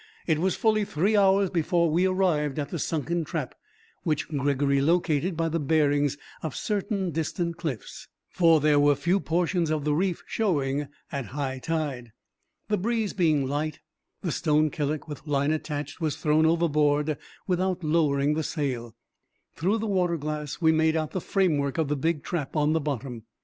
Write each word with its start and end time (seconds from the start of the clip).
It 0.25 0.39
was 0.39 0.55
fully 0.55 0.83
three 0.83 1.15
hours 1.15 1.51
before 1.51 1.91
we 1.91 2.07
arrived 2.07 2.57
at 2.57 2.69
the 2.69 2.79
sunken 2.79 3.23
trap, 3.23 3.53
which 4.01 4.27
Gregory 4.29 4.81
located 4.81 5.37
by 5.37 5.47
the 5.47 5.59
bearings 5.59 6.17
of 6.41 6.55
certain 6.55 7.11
distant 7.11 7.57
cliffs, 7.57 8.07
for 8.27 8.59
there 8.59 8.79
were 8.79 8.95
few 8.95 9.19
portions 9.19 9.69
of 9.69 9.83
the 9.83 9.93
reef 9.93 10.23
showing 10.25 10.87
at 11.11 11.27
high 11.37 11.59
tide. 11.59 12.13
The 12.67 12.79
breeze 12.79 13.13
being 13.13 13.45
light, 13.45 13.79
the 14.23 14.31
stone 14.31 14.71
killick 14.71 15.07
with 15.07 15.27
line 15.27 15.51
attached 15.51 16.01
was 16.01 16.17
thrown 16.17 16.47
overboard 16.47 17.15
without 17.45 17.83
lowering 17.83 18.33
the 18.33 18.41
sail. 18.41 18.95
Through 19.53 19.77
the 19.77 19.85
water 19.85 20.17
glass 20.17 20.59
we 20.59 20.71
made 20.71 20.95
out 20.95 21.11
the 21.11 21.21
framework 21.21 21.77
of 21.77 21.89
the 21.89 21.95
big 21.95 22.23
trap 22.23 22.55
on 22.55 22.73
the 22.73 22.81
bottom. 22.81 23.25